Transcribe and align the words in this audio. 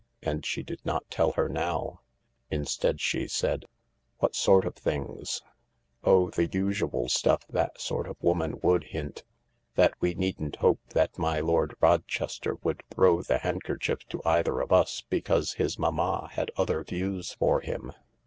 And 0.23 0.43
she 0.43 0.63
did 0.63 0.83
not 0.83 1.07
tell 1.11 1.33
her 1.33 1.47
now. 1.47 2.01
Instead 2.49 2.99
she 2.99 3.27
said:" 3.27 3.65
What 4.17 4.33
sort 4.35 4.65
of 4.65 4.73
things?"" 4.75 5.43
Oh, 6.03 6.31
the 6.31 6.47
usual 6.47 7.07
stuff 7.07 7.45
that 7.49 7.79
sort 7.79 8.07
of 8.07 8.17
woman 8.19 8.59
would 8.63 8.85
hint: 8.85 9.23
that 9.75 9.93
we 9.99 10.15
needn't 10.15 10.55
hope 10.55 10.79
that 10.95 11.19
my 11.19 11.39
Lord 11.39 11.75
Rochester 11.79 12.55
would 12.63 12.81
throw 12.89 13.21
the 13.21 13.37
handkerchief 13.37 13.99
to 14.09 14.23
either 14.25 14.59
of 14.59 14.73
us, 14.73 15.01
because 15.07 15.53
his 15.53 15.77
mamma 15.77 16.29
had 16.31 16.49
other 16.57 16.83
views 16.83 17.33
for 17.35 17.59
him." 17.61 17.93